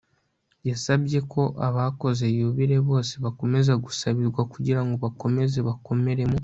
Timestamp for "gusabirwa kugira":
3.85-4.81